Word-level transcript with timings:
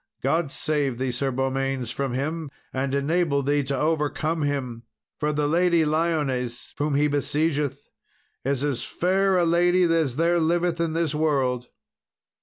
God 0.23 0.51
save 0.51 0.97
thee, 0.97 1.11
Sir 1.11 1.29
Beaumains, 1.31 1.91
from 1.91 2.13
him! 2.13 2.49
and 2.73 2.95
enable 2.95 3.43
thee 3.43 3.61
to 3.65 3.77
overcome 3.77 4.41
him, 4.41 4.81
for 5.19 5.31
the 5.31 5.47
Lady 5.47 5.85
Lyones, 5.85 6.73
whom 6.79 6.95
he 6.95 7.07
besiegeth, 7.07 7.87
is 8.43 8.63
as 8.63 8.83
fair 8.83 9.37
a 9.37 9.45
lady 9.45 9.83
as 9.83 10.15
there 10.15 10.39
liveth 10.39 10.81
in 10.81 10.93
this 10.93 11.13
world." 11.13 11.67